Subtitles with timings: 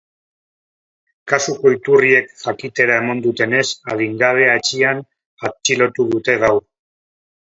[1.31, 5.05] Kasuko iturriek jakitera eman dutenez, adingabea etxean
[5.51, 6.61] atxilotu dute gaur.